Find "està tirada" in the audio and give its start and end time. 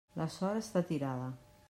0.61-1.29